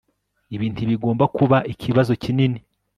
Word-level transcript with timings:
Ibi 0.55 0.65
ntibigomba 0.73 1.23
kuba 1.37 1.57
ikibazo 1.73 2.11
kinini 2.23 2.59